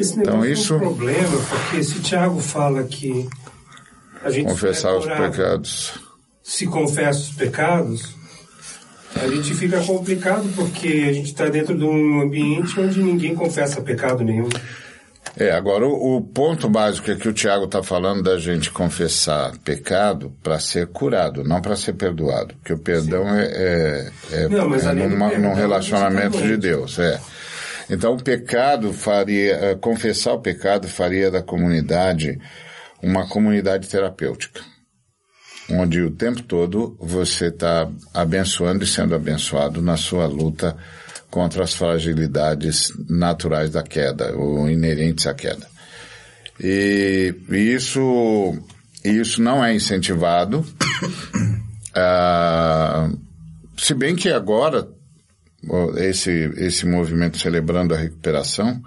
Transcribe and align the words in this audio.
Esse 0.00 0.18
então 0.18 0.44
isso 0.44 0.72
é 0.72 0.76
um 0.76 0.80
problema, 0.80 1.38
porque 1.48 1.82
se 1.82 2.00
Tiago 2.00 2.40
fala 2.40 2.82
que 2.84 3.28
a 4.24 4.30
gente 4.30 4.48
confessar 4.48 4.96
os 4.96 5.06
pecados, 5.06 5.92
se 6.42 6.66
confessa 6.66 7.20
os 7.20 7.30
pecados, 7.32 8.14
a 9.14 9.28
gente 9.28 9.54
fica 9.54 9.80
complicado 9.82 10.48
porque 10.56 11.06
a 11.08 11.12
gente 11.12 11.26
está 11.26 11.48
dentro 11.48 11.76
de 11.76 11.84
um 11.84 12.22
ambiente 12.22 12.78
onde 12.80 13.02
ninguém 13.02 13.34
confessa 13.34 13.80
pecado 13.82 14.24
nenhum. 14.24 14.48
É, 15.36 15.52
agora 15.52 15.86
o, 15.86 16.16
o 16.16 16.22
ponto 16.22 16.68
básico 16.68 17.10
é 17.10 17.14
que 17.14 17.28
o 17.28 17.32
Tiago 17.32 17.66
está 17.66 17.82
falando 17.82 18.22
da 18.22 18.38
gente 18.38 18.70
confessar 18.70 19.56
pecado 19.58 20.32
para 20.42 20.58
ser 20.58 20.86
curado, 20.88 21.44
não 21.44 21.60
para 21.60 21.76
ser 21.76 21.92
perdoado. 21.92 22.54
Porque 22.54 22.72
o 22.72 22.78
perdão 22.78 23.24
Sim. 23.24 23.38
é, 23.38 24.10
é, 24.32 24.42
é, 24.44 24.48
não, 24.48 24.74
é 24.74 24.92
numa, 24.94 25.28
perdão, 25.28 25.50
num 25.50 25.54
relacionamento 25.54 26.38
de 26.38 26.56
Deus. 26.56 26.98
É. 26.98 27.20
Então 27.90 28.14
o 28.14 28.22
pecado 28.22 28.92
faria, 28.92 29.52
eh, 29.54 29.74
confessar 29.74 30.34
o 30.34 30.40
pecado 30.40 30.86
faria 30.86 31.30
da 31.30 31.42
comunidade 31.42 32.38
uma 33.02 33.26
comunidade 33.26 33.88
terapêutica. 33.88 34.60
Onde 35.68 36.00
o 36.00 36.10
tempo 36.10 36.42
todo 36.42 36.96
você 37.00 37.46
está 37.46 37.90
abençoando 38.14 38.84
e 38.84 38.86
sendo 38.86 39.14
abençoado 39.14 39.82
na 39.82 39.96
sua 39.96 40.26
luta 40.26 40.76
contra 41.30 41.64
as 41.64 41.74
fragilidades 41.74 42.92
naturais 43.08 43.70
da 43.70 43.82
queda, 43.82 44.36
ou 44.36 44.68
inerentes 44.68 45.26
à 45.26 45.34
queda. 45.34 45.66
E, 46.58 47.34
e 47.48 47.56
isso, 47.56 48.54
isso 49.04 49.40
não 49.40 49.64
é 49.64 49.72
incentivado, 49.72 50.64
ah, 51.94 53.08
se 53.76 53.94
bem 53.94 54.14
que 54.14 54.28
agora, 54.28 54.88
esse, 55.96 56.30
esse 56.56 56.86
movimento 56.86 57.38
celebrando 57.38 57.94
a 57.94 57.98
recuperação, 57.98 58.80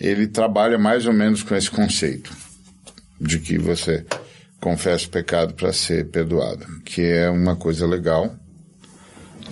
ele 0.00 0.26
trabalha 0.26 0.78
mais 0.78 1.06
ou 1.06 1.12
menos 1.12 1.42
com 1.42 1.54
esse 1.54 1.70
conceito 1.70 2.34
de 3.20 3.38
que 3.38 3.58
você 3.58 4.04
confessa 4.60 5.06
o 5.06 5.10
pecado 5.10 5.54
para 5.54 5.72
ser 5.72 6.08
perdoado, 6.10 6.64
que 6.84 7.02
é 7.02 7.28
uma 7.30 7.56
coisa 7.56 7.86
legal. 7.86 8.34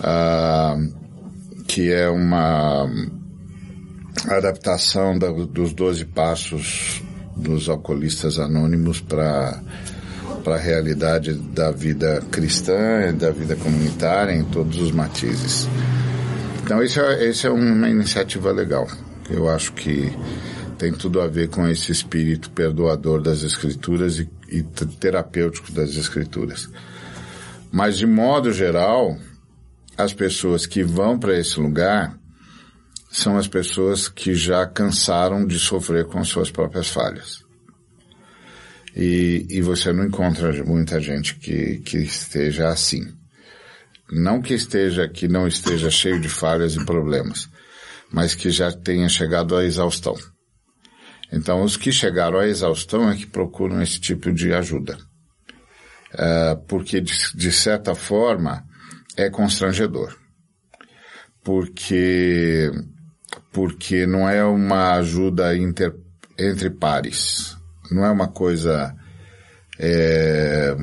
Ah, 0.01 0.77
que 1.67 1.91
é 1.91 2.09
uma 2.09 2.89
adaptação 4.27 5.17
da, 5.19 5.31
dos 5.31 5.71
doze 5.71 6.03
passos 6.03 7.01
dos 7.37 7.69
alcoolistas 7.69 8.39
anônimos 8.39 8.99
para 8.99 9.61
para 10.43 10.55
a 10.55 10.59
realidade 10.59 11.33
da 11.33 11.69
vida 11.69 12.23
cristã, 12.31 13.13
da 13.13 13.29
vida 13.29 13.55
comunitária 13.57 14.31
em 14.31 14.43
todos 14.45 14.79
os 14.79 14.91
matizes. 14.91 15.67
Então 16.69 16.83
isso 16.83 17.01
é, 17.01 17.25
esse 17.25 17.47
é 17.47 17.49
uma 17.49 17.89
iniciativa 17.89 18.51
legal. 18.51 18.87
Eu 19.27 19.49
acho 19.49 19.73
que 19.73 20.15
tem 20.77 20.93
tudo 20.93 21.19
a 21.19 21.25
ver 21.25 21.49
com 21.49 21.67
esse 21.67 21.91
espírito 21.91 22.51
perdoador 22.51 23.23
das 23.23 23.41
escrituras 23.41 24.19
e, 24.19 24.29
e 24.47 24.61
terapêutico 24.61 25.71
das 25.71 25.95
escrituras. 25.95 26.69
Mas 27.71 27.97
de 27.97 28.05
modo 28.05 28.53
geral, 28.53 29.17
as 29.97 30.13
pessoas 30.13 30.67
que 30.67 30.83
vão 30.83 31.17
para 31.17 31.39
esse 31.39 31.59
lugar 31.59 32.15
são 33.09 33.35
as 33.35 33.47
pessoas 33.47 34.07
que 34.07 34.35
já 34.35 34.63
cansaram 34.67 35.47
de 35.47 35.57
sofrer 35.57 36.05
com 36.05 36.23
suas 36.23 36.51
próprias 36.51 36.87
falhas. 36.87 37.43
E, 38.95 39.47
e 39.49 39.59
você 39.63 39.91
não 39.91 40.05
encontra 40.05 40.63
muita 40.63 40.99
gente 40.99 41.33
que, 41.33 41.79
que 41.79 41.97
esteja 41.97 42.69
assim. 42.69 43.17
Não 44.11 44.41
que 44.41 44.53
esteja, 44.53 45.07
que 45.07 45.27
não 45.27 45.47
esteja 45.47 45.89
cheio 45.89 46.19
de 46.19 46.29
falhas 46.29 46.75
e 46.75 46.83
problemas, 46.83 47.47
mas 48.11 48.33
que 48.33 48.49
já 48.49 48.71
tenha 48.71 49.07
chegado 49.07 49.55
à 49.55 49.63
exaustão. 49.63 50.15
Então, 51.31 51.61
os 51.61 51.77
que 51.77 51.91
chegaram 51.91 52.39
à 52.39 52.47
exaustão 52.47 53.09
é 53.09 53.15
que 53.15 53.27
procuram 53.27 53.81
esse 53.81 53.99
tipo 53.99 54.31
de 54.33 54.51
ajuda. 54.51 54.97
Uh, 56.13 56.57
porque, 56.67 56.99
de, 56.99 57.13
de 57.35 57.51
certa 57.51 57.93
forma, 57.93 58.65
é 59.15 59.29
constrangedor. 59.29 60.17
Porque, 61.43 62.71
porque 63.51 64.07
não 64.07 64.27
é 64.27 64.43
uma 64.43 64.93
ajuda 64.95 65.55
inter, 65.55 65.93
entre 66.37 66.71
pares. 66.71 67.55
Não 67.91 68.03
é 68.03 68.09
uma 68.09 68.27
coisa 68.27 68.95
é, 69.77 70.75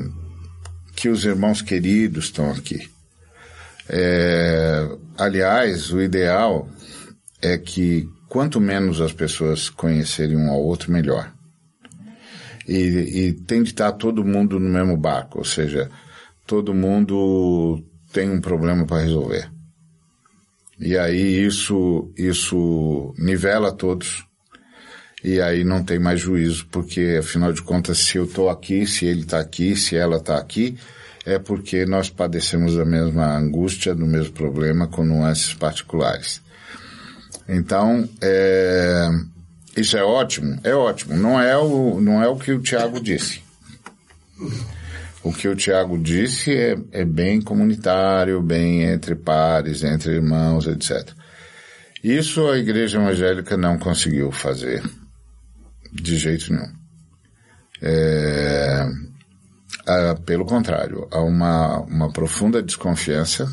que 0.95 1.09
os 1.09 1.25
irmãos 1.25 1.61
queridos 1.61 2.27
estão 2.27 2.51
aqui. 2.51 2.89
É, 3.89 4.89
aliás, 5.17 5.93
o 5.93 6.01
ideal 6.01 6.69
é 7.41 7.57
que 7.57 8.09
quanto 8.29 8.61
menos 8.61 9.01
as 9.01 9.13
pessoas 9.13 9.69
conhecerem 9.69 10.37
um 10.37 10.51
ao 10.51 10.63
outro, 10.63 10.91
melhor. 10.91 11.33
E, 12.67 13.29
e 13.29 13.33
tem 13.33 13.63
de 13.63 13.71
estar 13.71 13.93
todo 13.93 14.25
mundo 14.25 14.59
no 14.59 14.69
mesmo 14.69 14.97
barco, 14.97 15.39
ou 15.39 15.45
seja, 15.45 15.89
todo 16.47 16.75
mundo 16.75 17.83
tem 18.13 18.29
um 18.29 18.41
problema 18.41 18.85
para 18.85 19.03
resolver. 19.03 19.51
E 20.79 20.99
aí 20.99 21.45
isso, 21.45 22.13
isso 22.17 23.15
nivela 23.19 23.73
todos. 23.73 24.27
E 25.25 25.41
aí 25.41 25.65
não 25.65 25.83
tem 25.83 25.99
mais 25.99 26.21
juízo, 26.21 26.67
porque 26.71 27.17
afinal 27.19 27.53
de 27.53 27.63
contas, 27.63 27.99
se 27.99 28.19
eu 28.19 28.25
estou 28.25 28.51
aqui, 28.51 28.87
se 28.87 29.07
ele 29.07 29.23
está 29.23 29.41
aqui, 29.41 29.75
se 29.75 29.97
ela 29.97 30.19
está 30.19 30.37
aqui, 30.37 30.77
é 31.27 31.41
porque 31.41 31.85
nós 31.85 32.09
padecemos 32.09 32.77
da 32.77 32.85
mesma 32.85 33.37
angústia, 33.37 33.93
do 33.95 34.07
mesmo 34.07 34.33
problema, 34.33 34.87
com 34.87 35.05
nuances 35.05 35.53
particulares. 35.53 36.41
Então, 37.49 38.09
é, 38.23 39.09
isso 39.77 39.97
é 39.97 40.05
ótimo? 40.05 40.59
É 40.63 40.73
ótimo. 40.73 41.17
Não 41.17 41.41
é 41.41 41.57
o, 41.57 42.01
não 42.01 42.23
é 42.23 42.29
o 42.29 42.37
que 42.37 42.53
o 42.53 42.63
Tiago 42.63 43.01
disse. 43.01 43.43
O 45.25 45.33
que 45.33 45.49
o 45.49 45.57
Tiago 45.57 45.99
disse 45.99 46.55
é, 46.55 46.77
é 46.93 47.05
bem 47.05 47.41
comunitário, 47.43 48.41
bem 48.41 48.85
entre 48.85 49.17
pares, 49.17 49.83
entre 49.83 50.13
irmãos, 50.13 50.69
etc. 50.69 51.11
Isso 52.05 52.47
a 52.49 52.57
igreja 52.57 52.99
evangélica 53.01 53.57
não 53.57 53.79
conseguiu 53.79 54.31
fazer 54.31 54.81
de 55.93 56.17
jeito 56.17 56.53
nenhum. 56.53 56.73
É, 57.83 58.89
pelo 60.25 60.45
contrário, 60.45 61.07
há 61.11 61.21
uma, 61.21 61.81
uma 61.81 62.13
profunda 62.13 62.63
desconfiança 62.63 63.47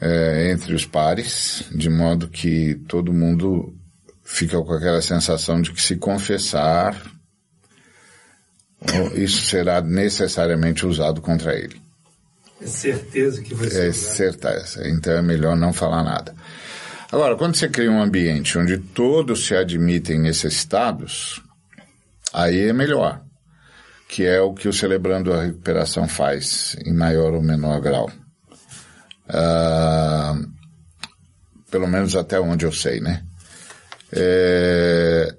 é, 0.00 0.50
entre 0.50 0.74
os 0.74 0.84
pares, 0.84 1.64
de 1.74 1.88
modo 1.88 2.28
que 2.28 2.74
todo 2.86 3.12
mundo 3.12 3.74
fica 4.22 4.60
com 4.60 4.72
aquela 4.72 5.00
sensação 5.00 5.60
de 5.60 5.72
que 5.72 5.80
se 5.80 5.96
confessar 5.96 6.94
isso 9.14 9.46
será 9.46 9.80
necessariamente 9.80 10.86
usado 10.86 11.20
contra 11.20 11.54
ele. 11.54 11.80
É 12.60 12.66
certeza 12.66 13.42
que 13.42 13.54
vai 13.54 13.68
ser. 13.68 13.88
É 13.88 13.92
certeza. 13.92 14.88
Então 14.88 15.12
é 15.12 15.22
melhor 15.22 15.56
não 15.56 15.72
falar 15.72 16.02
nada. 16.02 16.34
Agora, 17.10 17.36
quando 17.36 17.54
você 17.54 17.68
cria 17.68 17.90
um 17.90 18.02
ambiente 18.02 18.58
onde 18.58 18.78
todos 18.78 19.46
se 19.46 19.54
admitem 19.54 20.18
necessitados, 20.18 21.40
aí 22.32 22.68
é 22.68 22.72
melhor. 22.72 23.22
Que 24.08 24.24
é 24.24 24.40
o 24.40 24.54
que 24.54 24.68
o 24.68 24.72
Celebrando 24.72 25.32
a 25.32 25.42
Recuperação 25.42 26.08
faz, 26.08 26.76
em 26.84 26.94
maior 26.94 27.34
ou 27.34 27.42
menor 27.42 27.80
grau. 27.80 28.10
Uh, 29.28 30.48
pelo 31.70 31.88
menos 31.88 32.14
até 32.14 32.38
onde 32.40 32.64
eu 32.64 32.72
sei, 32.72 33.00
né? 33.00 33.24
É, 34.12 35.34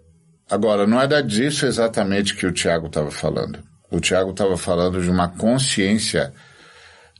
Agora, 0.49 0.87
não 0.87 0.99
era 1.01 1.21
disso 1.21 1.65
exatamente 1.65 2.33
que 2.33 2.45
o 2.45 2.53
Tiago 2.53 2.87
estava 2.87 3.11
falando. 3.11 3.59
O 3.91 3.99
Tiago 3.99 4.31
estava 4.31 4.57
falando 4.57 5.01
de 5.01 5.09
uma 5.09 5.27
consciência 5.27 6.33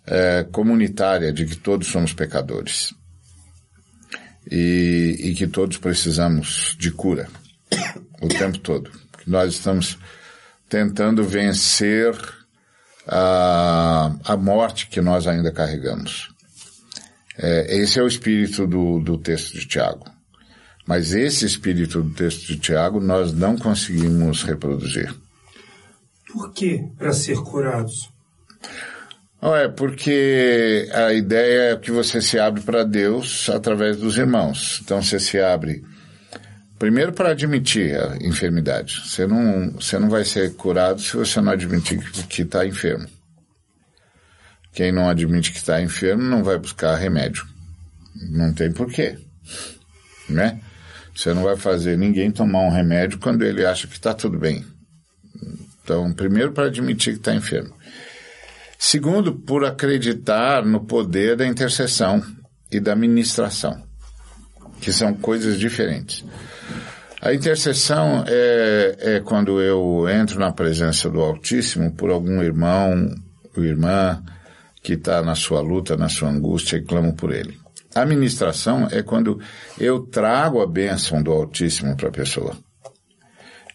é, 0.06 0.46
comunitária 0.46 1.34
de 1.34 1.46
que 1.46 1.58
todos 1.58 1.88
somos 1.88 2.14
pecadores 2.14 2.94
e, 4.50 5.18
e, 5.20 5.36
que 5.36 5.46
todos 5.46 5.78
precisamos 5.78 6.76
de 6.80 6.90
cura 6.90 7.28
o 8.22 8.30
tempo 8.30 8.60
todo. 8.60 8.90
Que 9.18 9.30
nós 9.30 9.54
estamos 9.54 9.98
tentando 10.70 11.24
vencer 11.24 12.14
a, 13.08 14.12
a 14.26 14.38
morte 14.38 14.88
que 14.88 15.02
nós 15.02 15.28
ainda 15.28 15.52
carregamos. 15.52 16.30
É, 17.38 17.78
esse 17.78 18.00
é 18.00 18.04
o 18.04 18.08
espírito 18.08 18.66
do, 18.66 19.00
do 19.00 19.18
texto 19.18 19.54
de 19.54 19.68
Tiago. 19.68 20.06
Mas 20.86 21.14
esse 21.14 21.46
espírito 21.46 22.02
do 22.02 22.14
texto 22.14 22.48
de 22.48 22.58
Tiago 22.58 23.00
nós 23.00 23.34
não 23.34 23.58
conseguimos 23.58 24.44
reproduzir. 24.44 25.14
Por 26.32 26.52
que 26.52 26.84
para 26.98 27.14
ser 27.14 27.38
curados? 27.38 28.10
é 29.56 29.68
porque 29.68 30.90
a 30.92 31.14
ideia 31.14 31.72
é 31.72 31.76
que 31.78 31.92
você 31.92 32.20
se 32.22 32.40
abre 32.40 32.62
para 32.62 32.84
Deus 32.84 33.50
através 33.50 33.98
dos 33.98 34.18
irmãos. 34.18 34.82
Então 34.84 35.02
você 35.02 35.20
se 35.20 35.40
abre 35.40 35.84
primeiro 36.78 37.14
para 37.14 37.32
admitir 37.32 37.96
a 37.96 38.18
enfermidade. 38.18 39.02
Você 39.06 39.26
não, 39.26 39.72
você 39.72 39.98
não 40.00 40.10
vai 40.10 40.24
ser 40.24 40.56
curado 40.56 41.02
se 41.02 41.16
você 41.16 41.42
não 41.42 41.52
admitir 41.52 42.00
que 42.28 42.44
está 42.44 42.66
enfermo. 42.66 43.08
Quem 44.74 44.92
não 44.92 45.10
admite 45.10 45.52
que 45.52 45.58
está 45.58 45.82
enfermo 45.82 46.24
não 46.24 46.44
vai 46.44 46.58
buscar 46.58 46.96
remédio. 46.96 47.46
Não 48.30 48.54
tem 48.54 48.72
porquê, 48.72 49.18
né? 50.30 50.60
Você 51.16 51.34
não 51.34 51.44
vai 51.44 51.58
fazer 51.58 51.98
ninguém 51.98 52.32
tomar 52.32 52.62
um 52.62 52.70
remédio 52.70 53.18
quando 53.18 53.44
ele 53.44 53.66
acha 53.66 53.88
que 53.88 53.94
está 53.94 54.14
tudo 54.14 54.38
bem. 54.38 54.64
Então, 55.84 56.14
primeiro, 56.14 56.52
para 56.52 56.66
admitir 56.66 57.14
que 57.14 57.20
está 57.20 57.34
enfermo. 57.34 57.74
Segundo, 58.78 59.34
por 59.34 59.66
acreditar 59.66 60.64
no 60.64 60.86
poder 60.86 61.36
da 61.36 61.48
intercessão 61.48 62.24
e 62.72 62.80
da 62.80 62.96
ministração, 62.96 63.84
que 64.80 64.94
são 64.94 65.14
coisas 65.14 65.60
diferentes. 65.60 66.24
A 67.22 67.34
intercessão 67.34 68.24
é, 68.28 68.96
é 69.00 69.20
quando 69.20 69.60
eu 69.60 70.08
entro 70.08 70.40
na 70.40 70.52
presença 70.52 71.10
do 71.10 71.20
Altíssimo 71.20 71.92
por 71.96 72.12
algum 72.12 72.42
irmão 72.44 73.16
ou 73.56 73.64
irmã 73.64 74.24
que 74.84 74.94
está 74.94 75.22
na 75.24 75.34
sua 75.34 75.60
luta, 75.60 75.98
na 75.98 76.10
sua 76.10 76.30
angústia 76.30 76.78
e 76.78 76.84
clamo 76.84 77.16
por 77.16 77.34
ele. 77.34 77.58
A 77.96 78.06
ministração 78.06 78.88
é 78.92 79.02
quando 79.02 79.42
eu 79.80 80.02
trago 80.02 80.62
a 80.62 80.68
bênção 80.68 81.24
do 81.24 81.32
Altíssimo 81.32 81.98
para 81.98 82.10
a 82.10 82.12
pessoa. 82.12 82.56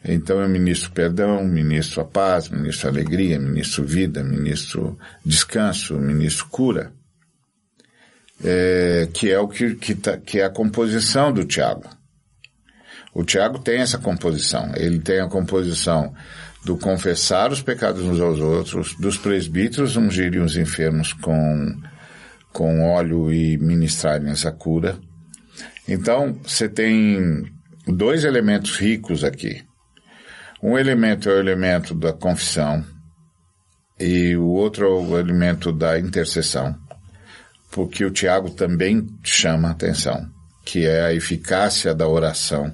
Então 0.05 0.41
eu 0.41 0.49
ministro 0.49 0.93
perdão, 0.93 1.45
ministro 1.45 2.01
a 2.01 2.05
paz, 2.05 2.49
ministro 2.49 2.89
alegria, 2.89 3.39
ministro 3.39 3.85
vida, 3.85 4.23
ministro 4.23 4.99
descanso, 5.25 5.99
ministro 5.99 6.47
cura, 6.47 6.93
é, 8.45 9.09
que 9.13 9.31
é 9.31 9.39
o 9.39 9.49
que, 9.49 9.75
que, 9.75 9.95
tá, 9.95 10.17
que 10.17 10.41
é 10.41 10.45
a 10.45 10.51
composição 10.51 11.33
do 11.33 11.45
Tiago. 11.45 11.89
O 13.15 13.25
Tiago 13.25 13.59
tem 13.59 13.81
essa 13.81 13.99
composição. 13.99 14.73
Ele 14.75 14.99
tem 14.99 15.21
a 15.21 15.29
composição 15.29 16.15
do 16.65 16.77
confessar 16.79 17.53
os 17.53 17.61
pecados 17.61 18.03
uns 18.03 18.21
aos 18.21 18.39
outros, 18.39 18.95
dos 18.95 19.19
presbíteros 19.19 19.97
ungirem 19.97 20.41
os 20.41 20.57
enfermos 20.57 21.13
com, 21.13 21.77
com 22.53 22.85
óleo 22.85 23.33
e 23.33 23.59
ministrarem-lhes 23.59 24.47
a 24.47 24.53
cura. 24.53 24.99
Então, 25.87 26.39
você 26.43 26.69
tem 26.69 27.45
dois 27.87 28.25
elementos 28.25 28.77
ricos 28.79 29.25
aqui. 29.25 29.63
Um 30.63 30.79
elemento 30.79 31.29
é 31.29 31.35
o 31.35 31.41
elemento 31.41 31.95
da 31.95 32.13
confissão 32.13 32.85
e 33.99 34.37
o 34.37 34.47
outro 34.47 34.87
é 34.87 34.89
o 34.89 35.19
elemento 35.19 35.73
da 35.73 35.99
intercessão, 35.99 36.75
porque 37.71 38.05
o 38.05 38.11
Tiago 38.11 38.51
também 38.51 39.07
chama 39.25 39.69
a 39.69 39.73
atenção, 39.73 40.25
que 40.65 40.87
é 40.87 41.05
a 41.05 41.13
eficácia 41.13 41.93
da 41.93 42.07
oração 42.07 42.73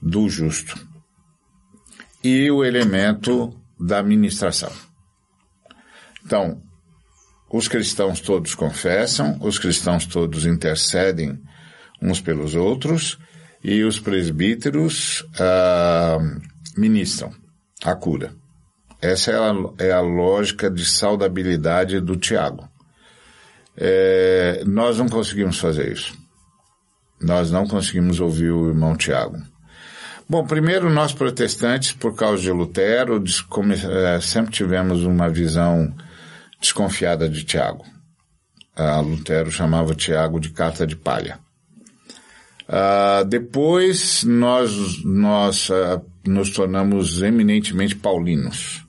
do 0.00 0.28
justo 0.28 0.78
e 2.22 2.50
o 2.50 2.64
elemento 2.64 3.54
da 3.78 4.02
ministração. 4.02 4.72
Então, 6.24 6.60
os 7.48 7.68
cristãos 7.68 8.20
todos 8.20 8.54
confessam, 8.54 9.38
os 9.40 9.58
cristãos 9.58 10.06
todos 10.06 10.44
intercedem 10.44 11.40
uns 12.02 12.20
pelos 12.20 12.54
outros 12.54 13.18
e 13.62 13.84
os 13.84 14.00
presbíteros 14.00 15.24
ah, 15.38 16.18
ministram 16.76 17.32
a 17.84 17.94
cura. 17.94 18.34
Essa 19.00 19.30
é 19.30 19.36
a, 19.36 19.54
é 19.78 19.92
a 19.92 20.00
lógica 20.00 20.70
de 20.70 20.84
saudabilidade 20.84 22.00
do 22.00 22.16
Tiago. 22.16 22.68
É, 23.76 24.64
nós 24.66 24.98
não 24.98 25.08
conseguimos 25.08 25.58
fazer 25.58 25.92
isso. 25.92 26.16
Nós 27.20 27.50
não 27.50 27.66
conseguimos 27.66 28.20
ouvir 28.20 28.50
o 28.50 28.68
irmão 28.68 28.96
Tiago. 28.96 29.38
Bom, 30.28 30.44
primeiro 30.44 30.90
nós 30.90 31.12
protestantes, 31.12 31.92
por 31.92 32.16
causa 32.16 32.42
de 32.42 32.50
Lutero, 32.50 33.22
é, 33.22 34.20
sempre 34.20 34.52
tivemos 34.52 35.04
uma 35.04 35.28
visão 35.28 35.94
desconfiada 36.60 37.28
de 37.28 37.44
Tiago. 37.44 37.84
Uh, 38.76 39.02
Lutero 39.02 39.52
chamava 39.52 39.94
Tiago 39.94 40.40
de 40.40 40.50
carta 40.50 40.84
de 40.84 40.96
palha. 40.96 41.38
Uh, 42.68 43.24
depois 43.24 44.24
nós, 44.24 45.02
nós 45.04 45.70
uh, 45.70 46.04
nos 46.26 46.50
tornamos 46.50 47.22
eminentemente 47.22 47.94
paulinos. 47.94 48.84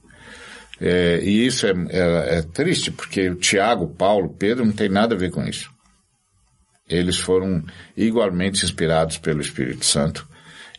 É, 0.80 1.20
e 1.24 1.46
isso 1.46 1.66
é, 1.66 1.72
é, 1.90 2.38
é, 2.38 2.42
triste, 2.42 2.92
porque 2.92 3.30
o 3.30 3.36
Tiago, 3.36 3.88
Paulo, 3.88 4.30
Pedro 4.30 4.66
não 4.66 4.74
tem 4.74 4.90
nada 4.90 5.16
a 5.16 5.18
ver 5.18 5.32
com 5.32 5.44
isso. 5.44 5.72
Eles 6.90 7.18
foram 7.18 7.64
igualmente 7.96 8.64
inspirados 8.64 9.18
pelo 9.18 9.42
Espírito 9.42 9.86
Santo 9.86 10.28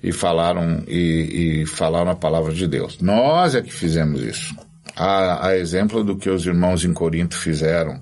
e 0.02 0.12
falaram 0.12 0.84
e, 0.86 1.62
e 1.62 1.66
falaram 1.66 2.10
a 2.10 2.16
palavra 2.16 2.52
de 2.52 2.66
Deus. 2.66 2.98
Nós 3.00 3.54
é 3.54 3.62
que 3.62 3.72
fizemos 3.72 4.22
isso. 4.22 4.54
A, 4.96 5.48
a 5.48 5.56
exemplo 5.56 6.02
do 6.02 6.16
que 6.16 6.30
os 6.30 6.46
irmãos 6.46 6.84
em 6.84 6.92
Corinto 6.92 7.36
fizeram 7.36 8.00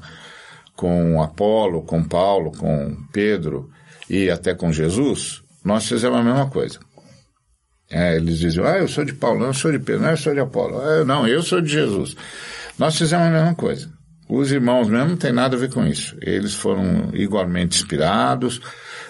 com 0.75 1.21
Apolo, 1.23 1.83
com 1.83 2.05
Paulo, 2.05 2.53
com 2.53 2.97
Pedro 3.13 3.71
e 4.09 4.31
até 4.31 4.55
com 4.55 4.73
Jesus, 4.73 5.43
nós 5.65 5.89
fizemos 5.89 6.19
a 6.19 6.23
mesma 6.23 6.49
coisa. 6.49 6.79
É, 7.91 8.17
eles 8.17 8.39
diziam, 8.39 8.67
ah, 8.67 8.79
eu 8.79 8.89
sou 8.89 9.05
de 9.05 9.13
Paulo, 9.13 9.41
não, 9.41 9.47
eu 9.47 9.55
sou 9.55 9.71
de 9.71 9.79
Pedro, 9.79 10.03
não, 10.03 10.11
eu 10.11 10.17
sou 10.17 10.35
de 10.35 10.41
Apolo. 10.41 10.81
Ah, 10.81 11.05
não, 11.05 11.27
eu 11.27 11.43
sou 11.43 11.61
de 11.61 11.69
Jesus. 11.69 12.17
Nós 12.79 12.97
fizemos 12.97 13.27
a 13.27 13.31
mesma 13.31 13.55
coisa. 13.55 13.96
Os 14.29 14.51
irmãos 14.51 14.89
mesmo 14.89 15.11
não 15.11 15.17
tem 15.17 15.33
nada 15.33 15.57
a 15.57 15.59
ver 15.59 15.73
com 15.73 15.87
isso. 15.87 16.17
Eles 16.21 16.55
foram 16.55 17.11
igualmente 17.15 17.77
inspirados, 17.77 18.61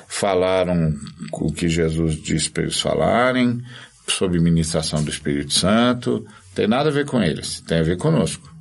falaram 0.06 0.94
o 1.32 1.52
que 1.52 1.68
Jesus 1.68 2.16
disse 2.16 2.50
para 2.50 2.64
eles 2.64 2.80
falarem, 2.80 3.62
sobre 4.06 4.38
ministração 4.40 5.02
do 5.02 5.10
Espírito 5.10 5.52
Santo. 5.54 6.26
Tem 6.54 6.66
nada 6.66 6.90
a 6.90 6.92
ver 6.92 7.06
com 7.06 7.22
eles, 7.22 7.60
tem 7.62 7.78
a 7.78 7.82
ver 7.82 7.96
conosco. 7.96 8.54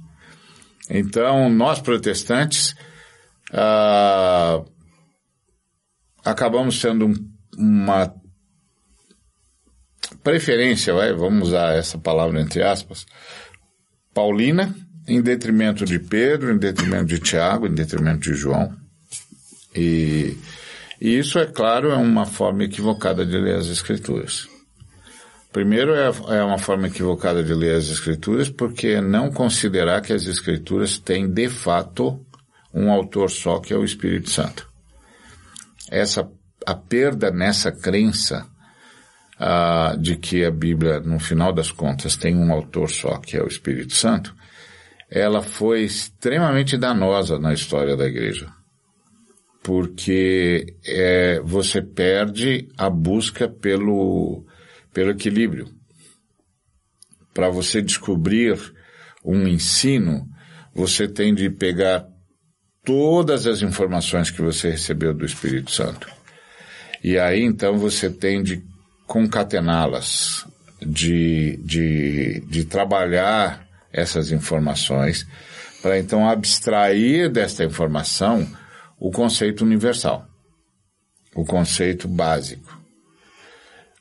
Então, 0.90 1.50
nós 1.50 1.82
protestantes, 1.82 2.76
ah, 3.52 4.64
acabamos 6.24 6.80
sendo 6.80 7.08
um, 7.08 7.14
uma 7.58 8.14
preferência, 10.24 10.94
vai, 10.94 11.14
vamos 11.14 11.50
usar 11.50 11.76
essa 11.76 11.98
palavra 11.98 12.40
entre 12.40 12.64
aspas, 12.64 13.06
paulina, 14.14 14.76
em 15.08 15.22
detrimento 15.22 15.86
de 15.86 16.00
Pedro, 16.00 16.52
em 16.52 16.58
detrimento 16.58 17.06
de 17.06 17.20
Tiago, 17.20 17.68
em 17.68 17.74
detrimento 17.74 18.22
de 18.22 18.34
João. 18.34 18.76
E, 19.76 20.38
e 21.00 21.18
isso, 21.18 21.38
é 21.38 21.46
claro, 21.46 21.92
é 21.92 21.96
uma 21.96 22.26
forma 22.26 22.64
equivocada 22.64 23.26
de 23.26 23.38
ler 23.38 23.56
as 23.56 23.68
Escrituras. 23.68 24.48
Primeiro, 25.52 25.94
é, 25.94 26.08
é 26.38 26.44
uma 26.44 26.58
forma 26.58 26.88
equivocada 26.88 27.44
de 27.44 27.54
ler 27.54 27.76
as 27.76 27.90
Escrituras 27.90 28.50
porque 28.50 29.00
não 29.00 29.32
considerar 29.32 30.02
que 30.02 30.14
as 30.14 30.26
Escrituras 30.26 30.98
têm, 30.98 31.30
de 31.30 31.50
fato, 31.50 32.20
um 32.74 32.92
autor 32.92 33.30
só, 33.30 33.60
que 33.60 33.74
é 33.74 33.78
o 33.78 33.86
Espírito 33.86 34.30
Santo. 34.30 34.68
Essa, 35.90 36.28
a 36.66 36.74
perda 36.74 37.32
nessa 37.32 37.72
crença 37.72 38.46
ah, 39.40 39.96
de 40.00 40.16
que 40.16 40.44
a 40.44 40.52
Bíblia, 40.52 41.00
no 41.00 41.20
final 41.20 41.54
das 41.54 41.72
contas, 41.72 42.18
tem 42.18 42.36
um 42.36 42.52
autor 42.52 42.90
só, 42.90 43.18
que 43.18 43.38
é 43.38 43.44
o 43.44 43.48
Espírito 43.48 43.94
Santo, 43.94 44.36
ela 45.10 45.42
foi 45.42 45.84
extremamente 45.84 46.78
danosa 46.78 47.40
na 47.40 47.54
história 47.54 47.96
da 47.96 48.06
igreja. 48.06 48.52
Porque 49.64 50.76
é, 50.86 51.40
você 51.42 51.82
perde 51.82 52.68
a 52.78 52.90
busca 52.90 53.48
pelo, 53.48 54.46
pelo 54.94 55.12
equilíbrio. 55.12 55.68
Para 57.34 57.50
você 57.50 57.82
descobrir 57.82 58.58
um 59.24 59.48
ensino, 59.48 60.28
você 60.74 61.08
tem 61.08 61.34
de 61.34 61.50
pegar 61.50 62.06
todas 62.84 63.48
as 63.48 63.62
informações 63.62 64.30
que 64.30 64.42
você 64.42 64.70
recebeu 64.70 65.14
do 65.14 65.26
Espírito 65.26 65.72
Santo. 65.72 66.08
E 67.04 67.18
aí 67.18 67.42
então 67.42 67.78
você 67.78 68.10
tem 68.10 68.44
de 68.44 68.64
concatená-las, 69.08 70.46
de, 70.82 71.58
de, 71.64 72.42
de 72.48 72.66
trabalhar 72.66 73.65
essas 73.96 74.32
informações, 74.32 75.26
para 75.82 75.98
então 75.98 76.28
abstrair 76.28 77.30
desta 77.30 77.64
informação 77.64 78.48
o 79.00 79.12
conceito 79.12 79.64
universal, 79.64 80.28
o 81.36 81.46
conceito 81.46 82.08
básico. 82.08 82.80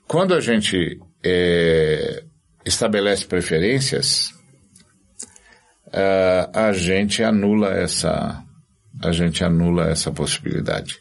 Quando 0.07 0.35
a 0.35 0.41
gente 0.41 0.99
é, 1.25 2.25
estabelece 2.65 3.27
preferências, 3.27 4.31
uh, 5.89 6.51
a 6.53 6.73
gente 6.73 7.23
anula 7.23 7.73
essa, 7.73 8.43
a 9.03 9.13
gente 9.13 9.45
anula 9.45 9.89
essa 9.91 10.11
possibilidade. 10.11 10.99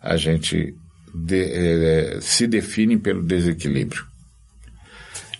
A 0.00 0.16
gente 0.16 0.74
de, 1.14 1.42
é, 1.42 2.20
se 2.20 2.46
definem 2.46 2.98
pelo 2.98 3.22
desequilíbrio. 3.22 4.04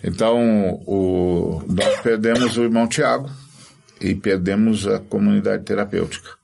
Então, 0.03 0.81
o, 0.85 1.63
nós 1.67 1.99
perdemos 2.01 2.57
o 2.57 2.63
irmão 2.63 2.87
Tiago 2.87 3.29
e 3.99 4.13
perdemos 4.13 4.87
a 4.87 4.99
comunidade 4.99 5.63
terapêutica. 5.63 6.37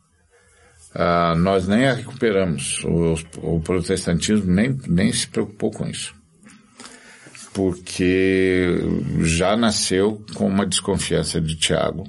Ah, 0.95 1.36
nós 1.36 1.67
nem 1.67 1.88
a 1.88 1.93
recuperamos. 1.93 2.83
O, 2.83 3.15
o, 3.55 3.62
protestantismo 3.62 4.51
nem, 4.51 4.77
nem 4.88 5.12
se 5.12 5.27
preocupou 5.27 5.72
com 5.72 5.88
isso. 5.88 6.13
Porque 7.53 8.79
já 9.22 9.55
nasceu 9.55 10.24
com 10.36 10.48
uma 10.48 10.65
desconfiança 10.65 11.39
de 11.39 11.55
Tiago. 11.55 12.07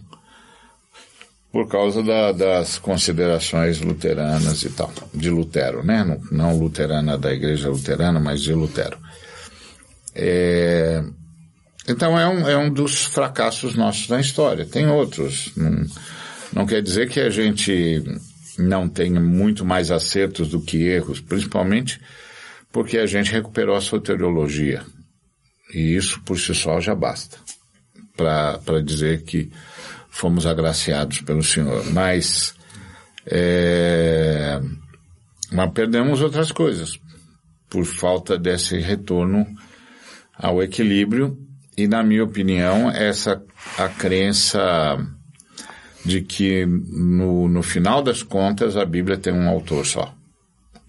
por 1.52 1.68
causa 1.68 2.02
da, 2.02 2.32
das 2.32 2.78
considerações 2.78 3.80
luteranas 3.80 4.62
e 4.62 4.70
tal, 4.70 4.92
de 5.14 5.30
Lutero, 5.30 5.84
né? 5.84 6.02
Não, 6.02 6.20
não 6.30 6.58
luterana 6.58 7.16
da 7.16 7.32
igreja 7.32 7.68
luterana, 7.68 8.18
mas 8.18 8.42
de 8.42 8.52
Lutero. 8.52 8.98
É, 10.14 11.04
então 11.86 12.18
é 12.18 12.26
um, 12.26 12.48
é 12.48 12.56
um 12.56 12.70
dos 12.72 13.04
fracassos 13.04 13.74
nossos 13.74 14.08
na 14.08 14.20
história. 14.20 14.64
Tem 14.64 14.86
outros. 14.86 15.52
Não, 15.56 15.84
não 16.52 16.66
quer 16.66 16.82
dizer 16.82 17.08
que 17.08 17.20
a 17.20 17.28
gente 17.28 18.02
não 18.58 18.88
tenha 18.88 19.20
muito 19.20 19.64
mais 19.64 19.90
acertos 19.90 20.48
do 20.48 20.60
que 20.60 20.82
erros, 20.84 21.20
principalmente 21.20 22.00
porque 22.72 22.98
a 22.98 23.06
gente 23.06 23.30
recuperou 23.30 23.76
a 23.76 23.80
soteriologia. 23.80 24.84
E 25.72 25.94
isso 25.94 26.20
por 26.22 26.38
si 26.38 26.54
só 26.54 26.80
já 26.80 26.94
basta 26.94 27.36
para 28.16 28.80
dizer 28.82 29.22
que 29.22 29.50
fomos 30.08 30.46
agraciados 30.46 31.20
pelo 31.20 31.42
Senhor. 31.42 31.84
Mas, 31.92 32.54
é, 33.26 34.60
mas 35.52 35.72
perdemos 35.72 36.22
outras 36.22 36.50
coisas 36.52 36.98
por 37.68 37.84
falta 37.84 38.38
desse 38.38 38.78
retorno 38.78 39.46
ao 40.36 40.62
equilíbrio 40.62 41.36
e, 41.76 41.88
na 41.88 42.02
minha 42.02 42.24
opinião, 42.24 42.90
essa 42.90 43.42
a 43.76 43.88
crença 43.88 44.98
de 46.04 46.20
que 46.20 46.66
no, 46.66 47.48
no 47.48 47.62
final 47.62 48.02
das 48.02 48.22
contas 48.22 48.76
a 48.76 48.84
Bíblia 48.84 49.16
tem 49.16 49.32
um 49.32 49.48
autor 49.48 49.86
só, 49.86 50.14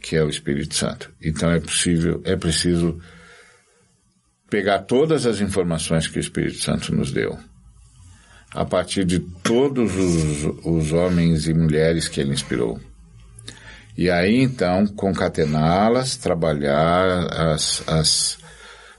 que 0.02 0.16
é 0.16 0.24
o 0.24 0.30
Espírito 0.30 0.76
Santo. 0.76 1.12
Então 1.22 1.50
é 1.52 1.60
possível, 1.60 2.22
é 2.26 2.36
preciso 2.36 3.00
pegar 4.50 4.80
todas 4.80 5.26
as 5.26 5.40
informações 5.40 6.08
que 6.08 6.18
o 6.18 6.22
Espírito 6.22 6.60
Santo 6.60 6.94
nos 6.94 7.12
deu, 7.12 7.40
a 8.52 8.66
partir 8.66 9.06
de 9.06 9.20
todos 9.20 9.96
os, 9.96 10.66
os 10.66 10.92
homens 10.92 11.48
e 11.48 11.54
mulheres 11.54 12.08
que 12.08 12.20
ele 12.20 12.34
inspirou. 12.34 12.80
E 13.98 14.10
aí 14.10 14.42
então 14.42 14.86
concatená-las, 14.86 16.18
trabalhar 16.18 17.54
as, 17.54 17.88
as, 17.88 18.38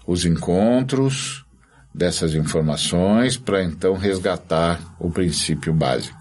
os 0.07 0.25
encontros, 0.25 1.46
dessas 1.97 2.35
informações 2.35 3.39
para 3.39 3.65
então 3.65 3.95
resgatar 3.95 4.79
o 5.01 5.11
princípio 5.11 5.73
básico. 5.73 6.19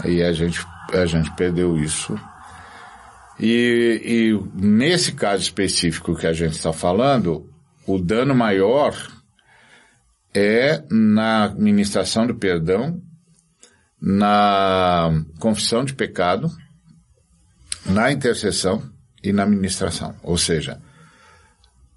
Aí 0.00 0.20
a 0.20 0.32
gente, 0.32 0.66
a 0.92 1.06
gente 1.06 1.30
perdeu 1.36 1.78
isso. 1.78 2.18
E, 3.38 4.00
e 4.04 4.60
nesse 4.60 5.12
caso 5.12 5.42
específico 5.42 6.16
que 6.16 6.26
a 6.26 6.32
gente 6.32 6.56
está 6.56 6.72
falando, 6.72 7.48
o 7.86 8.00
dano 8.00 8.34
maior 8.34 8.96
é 10.34 10.82
na 10.90 11.54
ministração 11.56 12.26
do 12.26 12.34
perdão, 12.34 13.00
na 14.00 15.24
confissão 15.38 15.84
de 15.84 15.94
pecado, 15.94 16.50
na 17.86 18.10
intercessão 18.10 18.82
e 19.22 19.32
na 19.32 19.46
ministração. 19.46 20.16
Ou 20.20 20.36
seja, 20.36 20.80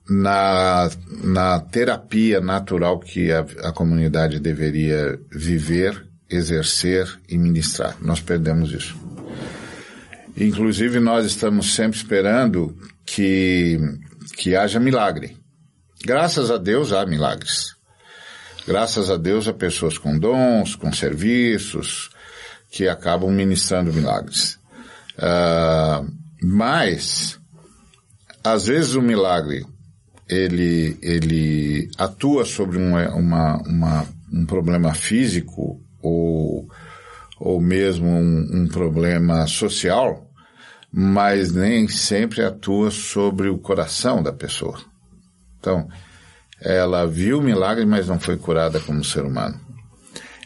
na, 0.09 0.89
na 1.23 1.59
terapia 1.59 2.39
natural 2.39 2.99
que 2.99 3.31
a, 3.31 3.39
a 3.63 3.71
comunidade 3.71 4.39
deveria 4.39 5.19
viver, 5.31 6.07
exercer 6.29 7.19
e 7.27 7.37
ministrar. 7.37 7.97
Nós 8.01 8.21
perdemos 8.21 8.71
isso. 8.71 8.95
Inclusive, 10.35 10.99
nós 10.99 11.25
estamos 11.25 11.73
sempre 11.73 11.97
esperando 11.97 12.77
que, 13.05 13.79
que 14.37 14.55
haja 14.55 14.79
milagre. 14.79 15.35
Graças 16.05 16.51
a 16.51 16.57
Deus 16.57 16.93
há 16.93 17.05
milagres. 17.05 17.75
Graças 18.67 19.09
a 19.09 19.17
Deus 19.17 19.47
há 19.47 19.53
pessoas 19.53 19.97
com 19.97 20.17
dons, 20.17 20.75
com 20.75 20.91
serviços, 20.91 22.09
que 22.69 22.87
acabam 22.87 23.31
ministrando 23.31 23.93
milagres. 23.93 24.59
Uh, 25.17 26.07
mas, 26.43 27.39
às 28.43 28.67
vezes 28.67 28.93
o 28.93 29.01
milagre 29.01 29.65
ele, 30.29 30.97
ele 31.01 31.89
atua 31.97 32.45
sobre 32.45 32.77
uma, 32.77 33.13
uma, 33.13 33.57
uma, 33.63 34.07
um 34.31 34.45
problema 34.45 34.93
físico 34.93 35.81
ou, 36.01 36.67
ou 37.39 37.61
mesmo 37.61 38.07
um, 38.07 38.61
um 38.61 38.67
problema 38.67 39.47
social, 39.47 40.29
mas 40.91 41.51
nem 41.51 41.87
sempre 41.87 42.43
atua 42.43 42.91
sobre 42.91 43.49
o 43.49 43.57
coração 43.57 44.21
da 44.21 44.33
pessoa. 44.33 44.79
Então, 45.59 45.87
ela 46.61 47.05
viu 47.05 47.39
o 47.39 47.43
milagre, 47.43 47.85
mas 47.85 48.07
não 48.07 48.19
foi 48.19 48.37
curada 48.37 48.79
como 48.79 49.03
ser 49.03 49.23
humano. 49.23 49.59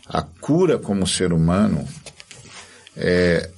A 0.07 0.21
cura 0.21 0.77
como 0.77 1.07
ser 1.07 1.31
humano 1.31 1.87
é, 2.97 3.49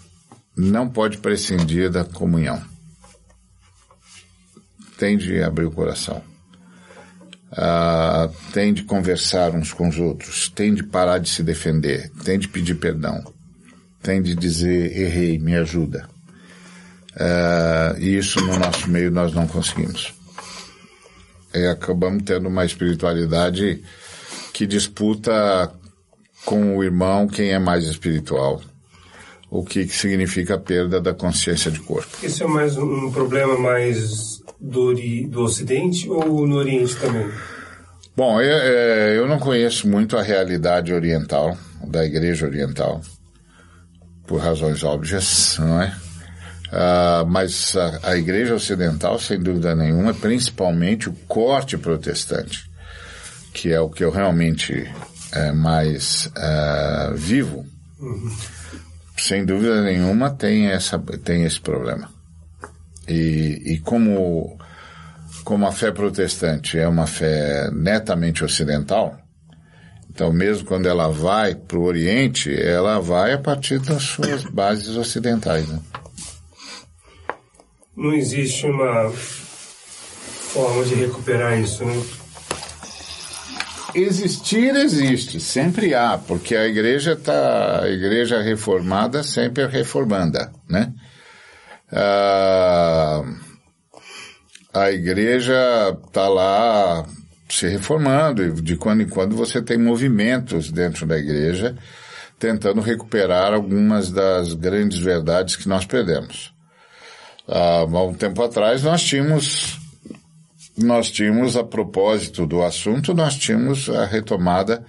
não 0.56 0.88
pode 0.88 1.18
prescindir 1.18 1.90
da 1.90 2.04
comunhão 2.04 2.73
tem 4.98 5.18
de 5.18 5.42
abrir 5.42 5.66
o 5.66 5.72
coração, 5.72 6.22
uh, 7.52 8.34
tem 8.52 8.74
de 8.74 8.84
conversar 8.84 9.56
uns 9.56 9.72
com 9.72 9.88
os 9.88 10.00
outros, 10.00 10.50
tem 10.50 10.74
de 10.74 10.84
parar 10.84 11.20
de 11.20 11.30
se 11.30 11.44
defender, 11.44 12.12
tem 12.24 12.38
de 12.38 12.48
pedir 12.48 12.76
perdão, 12.76 13.24
tem 14.02 14.22
de 14.22 14.36
dizer 14.36 14.98
errei, 14.98 15.40
me 15.40 15.56
ajuda. 15.56 16.08
Uh, 17.16 18.00
e 18.00 18.18
isso 18.18 18.42
no 18.42 18.58
nosso 18.58 18.90
meio 18.90 19.12
nós 19.12 19.34
não 19.34 19.48
conseguimos. 19.48 20.14
E 21.54 21.68
acabamos 21.68 22.24
tendo 22.24 22.48
uma 22.48 22.66
espiritualidade 22.66 23.84
que 24.52 24.66
disputa 24.66 25.72
com 26.44 26.78
o 26.78 26.84
irmão 26.84 27.28
quem 27.28 27.52
é 27.52 27.60
mais 27.60 27.86
espiritual 27.86 28.62
o 29.54 29.64
que 29.64 29.88
significa 29.88 30.56
a 30.56 30.58
perda 30.58 31.00
da 31.00 31.14
consciência 31.14 31.70
de 31.70 31.80
corpo. 31.80 32.26
Isso 32.26 32.44
é 32.44 32.48
mais 32.48 32.76
um 32.76 33.12
problema 33.12 33.56
mais 33.56 34.42
do, 34.60 34.96
do 35.28 35.44
Ocidente 35.44 36.10
ou 36.10 36.48
no 36.48 36.56
Oriente 36.56 36.96
também? 36.96 37.30
Bom, 38.18 38.42
eu, 38.42 38.58
é, 38.58 39.16
eu 39.16 39.28
não 39.28 39.38
conheço 39.38 39.88
muito 39.88 40.18
a 40.18 40.24
realidade 40.24 40.92
oriental, 40.92 41.56
da 41.86 42.04
Igreja 42.04 42.48
Oriental, 42.48 43.00
por 44.26 44.40
razões 44.42 44.84
óbvias, 44.84 45.58
não 45.60 45.80
é? 45.80 45.96
Uh, 46.70 47.28
mas 47.28 47.76
a, 47.78 48.00
a, 48.10 48.18
Igreja 48.18 48.56
Ocidental, 48.56 49.20
sem 49.20 49.40
dúvida 49.40 49.76
nenhuma, 49.76 50.10
é 50.10 50.14
principalmente 50.14 51.10
o 51.10 51.14
corte 51.28 51.78
protestante, 51.78 52.68
que 53.54 53.72
é 53.72 53.80
o 53.80 53.88
que 53.88 54.04
eu 54.04 54.10
realmente 54.10 54.92
é, 55.32 55.52
mais 55.52 56.26
uh, 56.26 57.14
vivo. 57.16 57.64
Uhum 58.00 58.32
sem 59.24 59.46
dúvida 59.46 59.82
nenhuma, 59.82 60.32
tem, 60.32 60.68
essa, 60.68 61.00
tem 61.00 61.46
esse 61.46 61.60
problema. 61.60 62.10
E, 63.08 63.62
e 63.66 63.80
como, 63.80 64.60
como 65.46 65.66
a 65.66 65.72
fé 65.72 65.92
protestante 65.92 66.78
é 66.78 66.86
uma 66.86 67.08
fé 67.08 67.72
netamente 67.72 68.44
ocidental, 68.44 69.18
então 70.10 70.34
mesmo 70.34 70.68
quando 70.68 70.90
ela 70.90 71.08
vai 71.08 71.56
para 71.56 71.78
o 71.78 71.84
Oriente, 71.84 72.54
ela 72.54 73.00
vai 73.00 73.32
a 73.32 73.38
partir 73.38 73.80
das 73.80 74.04
suas 74.04 74.44
bases 74.44 74.98
ocidentais. 74.98 75.70
Né? 75.70 75.80
Não 77.96 78.14
existe 78.14 78.66
uma 78.66 79.10
forma 79.10 80.84
de 80.84 80.96
recuperar 80.96 81.58
isso, 81.58 81.86
né? 81.86 82.04
Existir 83.96 84.76
existe, 84.76 85.40
sempre 85.40 85.94
há, 85.94 86.18
porque 86.18 86.56
a 86.56 86.66
igreja 86.66 87.16
tá, 87.16 87.84
a 87.84 87.90
igreja 87.90 88.42
reformada 88.42 89.22
sempre 89.22 89.64
é 89.64 89.68
reformanda, 89.68 90.52
né? 90.68 90.92
Ah, 91.92 93.24
a 94.74 94.92
igreja 94.92 95.56
está 96.06 96.28
lá 96.28 97.06
se 97.48 97.68
reformando 97.68 98.44
e 98.44 98.52
de 98.52 98.76
quando 98.76 99.02
em 99.02 99.08
quando 99.08 99.36
você 99.36 99.62
tem 99.62 99.78
movimentos 99.78 100.72
dentro 100.72 101.06
da 101.06 101.18
igreja 101.18 101.78
tentando 102.40 102.82
recuperar 102.82 103.54
algumas 103.54 104.10
das 104.10 104.54
grandes 104.54 104.98
verdades 104.98 105.56
que 105.56 105.70
nós 105.70 105.86
perdemos. 105.86 106.52
Ah, 107.48 107.82
há 107.82 108.04
um 108.04 108.16
tempo 108.16 108.42
atrás 108.42 108.82
nós 108.82 109.04
tínhamos 109.04 109.83
nós 110.78 111.12
tínhamos, 111.12 111.56
a 111.56 111.64
propósito 111.64 112.46
do 112.48 112.64
assunto, 112.64 113.14
nós 113.14 113.36
tínhamos 113.36 113.90
a 113.90 114.06
retomada 114.06 114.84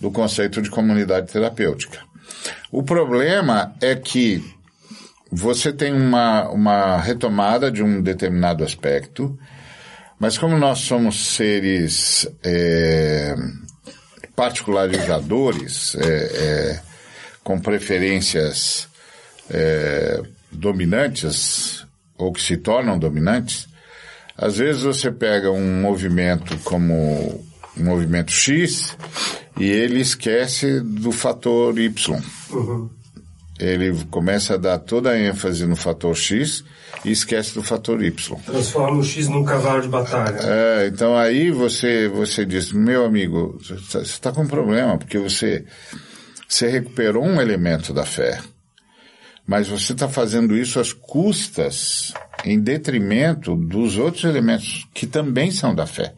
do 0.00 0.10
conceito 0.10 0.60
de 0.60 0.70
comunidade 0.70 1.32
terapêutica. 1.32 2.00
O 2.70 2.82
problema 2.82 3.74
é 3.80 3.94
que 3.94 4.42
você 5.30 5.72
tem 5.72 5.92
uma, 5.92 6.48
uma 6.50 6.96
retomada 6.98 7.70
de 7.70 7.82
um 7.82 8.02
determinado 8.02 8.62
aspecto, 8.62 9.38
mas 10.18 10.36
como 10.36 10.58
nós 10.58 10.80
somos 10.80 11.34
seres 11.34 12.28
é, 12.44 13.34
particularizadores, 14.36 15.94
é, 15.94 16.06
é, 16.06 16.80
com 17.42 17.58
preferências 17.58 18.88
é, 19.50 20.22
dominantes, 20.50 21.86
ou 22.16 22.32
que 22.32 22.42
se 22.42 22.56
tornam 22.56 22.98
dominantes, 22.98 23.71
às 24.42 24.56
vezes 24.58 24.82
você 24.82 25.10
pega 25.10 25.50
um 25.50 25.80
movimento 25.80 26.58
como 26.64 27.44
um 27.76 27.84
movimento 27.84 28.32
X 28.32 28.96
E 29.58 29.64
ele 29.64 30.00
esquece 30.00 30.80
do 30.80 31.12
fator 31.12 31.78
Y. 31.78 32.20
Uhum. 32.50 32.90
Ele 33.58 34.04
começa 34.10 34.54
a 34.54 34.56
dar 34.56 34.78
toda 34.78 35.10
a 35.10 35.18
ênfase 35.18 35.66
no 35.66 35.76
fator 35.76 36.16
X 36.16 36.64
e 37.04 37.12
esquece 37.12 37.54
do 37.54 37.62
fator 37.62 38.02
Y. 38.02 38.10
Transforma 38.44 38.98
o 38.98 39.04
X 39.04 39.28
num 39.28 39.44
cavalo 39.44 39.82
de 39.82 39.88
batalha. 39.88 40.38
É, 40.42 40.86
então 40.88 41.16
aí 41.16 41.50
você, 41.50 42.08
você 42.08 42.44
diz, 42.44 42.72
meu 42.72 43.04
amigo, 43.04 43.58
você 43.62 43.98
está 43.98 44.32
com 44.32 44.42
um 44.42 44.48
problema, 44.48 44.98
porque 44.98 45.18
você, 45.18 45.64
você 46.48 46.68
recuperou 46.68 47.24
um 47.24 47.40
elemento 47.40 47.92
da 47.92 48.04
fé. 48.04 48.40
Mas 49.46 49.68
você 49.68 49.92
está 49.92 50.08
fazendo 50.08 50.56
isso 50.56 50.80
às 50.80 50.92
custas, 50.92 52.14
em 52.44 52.60
detrimento 52.60 53.54
dos 53.54 53.96
outros 53.96 54.24
elementos 54.24 54.86
que 54.92 55.06
também 55.06 55.50
são 55.50 55.74
da 55.74 55.86
fé. 55.86 56.14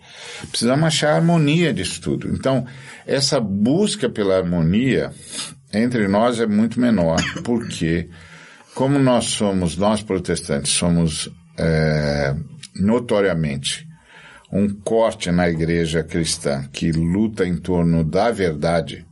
Precisamos 0.51 0.85
achar 0.85 1.13
a 1.13 1.17
harmonia 1.17 1.73
disso 1.73 2.01
tudo. 2.01 2.29
Então, 2.29 2.67
essa 3.07 3.41
busca 3.41 4.09
pela 4.09 4.37
harmonia 4.37 5.11
entre 5.73 6.09
nós 6.09 6.41
é 6.41 6.47
muito 6.47 6.81
menor, 6.81 7.17
porque 7.45 8.09
como 8.75 8.99
nós 8.99 9.27
somos, 9.27 9.77
nós 9.77 10.03
protestantes, 10.03 10.73
somos 10.73 11.31
é, 11.59 12.35
notoriamente 12.75 13.87
um 14.53 14.69
corte 14.69 15.31
na 15.31 15.49
igreja 15.49 16.03
cristã 16.03 16.65
que 16.73 16.93
luta 16.93 17.47
em 17.47 17.57
torno 17.57 18.05
da 18.05 18.31
verdade, 18.31 19.05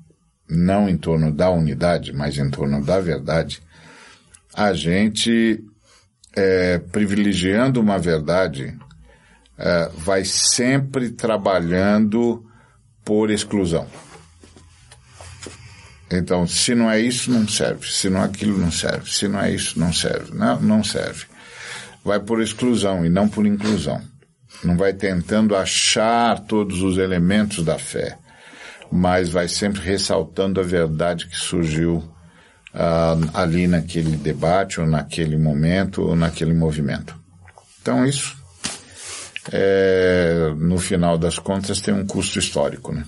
não 0.49 0.89
em 0.89 0.97
torno 0.97 1.33
da 1.33 1.51
unidade, 1.51 2.13
mas 2.13 2.39
em 2.39 2.49
torno 2.49 2.85
da 2.85 3.01
verdade, 3.01 3.61
a 4.55 4.73
gente, 4.73 5.65
é, 6.35 6.79
privilegiando 6.79 7.81
uma 7.81 7.99
verdade, 7.99 8.77
é, 9.59 9.91
vai 9.97 10.25
sempre 10.25 11.11
trabalhando 11.11 12.45
por 13.05 13.31
exclusão. 13.31 13.87
Então, 16.11 16.47
se 16.47 16.75
não 16.75 16.91
é 16.91 17.01
isso, 17.01 17.31
não 17.31 17.49
serve. 17.49 17.87
Se 17.91 18.11
não 18.11 18.21
é 18.21 18.25
aquilo, 18.25 18.59
não 18.59 18.71
serve. 18.71 19.11
Se 19.11 19.27
não 19.27 19.41
é 19.41 19.51
isso, 19.51 19.79
não 19.79 19.93
serve. 19.93 20.35
Não, 20.35 20.61
não 20.61 20.85
serve. 20.85 21.25
Vai 22.05 22.21
por 22.21 22.43
exclusão 22.43 23.05
e 23.05 23.09
não 23.09 23.29
por 23.29 23.47
inclusão. 23.47 24.01
Não 24.63 24.77
vai 24.77 24.93
tentando 24.93 25.57
achar 25.57 26.39
todos 26.41 26.83
os 26.83 26.99
elementos 26.99 27.65
da 27.65 27.79
fé, 27.79 28.19
mas 28.91 29.31
vai 29.31 29.49
sempre 29.49 29.81
ressaltando 29.81 30.61
a 30.61 30.63
verdade 30.63 31.27
que 31.27 31.37
surgiu 31.37 32.05
uh, 32.75 33.31
ali 33.35 33.67
naquele 33.67 34.17
debate, 34.17 34.81
ou 34.81 34.87
naquele 34.87 35.37
momento, 35.37 36.03
ou 36.03 36.17
naquele 36.17 36.53
movimento. 36.53 37.15
Então, 37.81 38.07
isso, 38.07 38.37
é, 39.51 40.53
no 40.57 40.79
final 40.79 41.19
das 41.19 41.39
contas, 41.39 41.81
tem 41.81 41.93
um 41.93 42.07
custo 42.07 42.39
histórico, 42.39 42.93
né? 42.93 43.05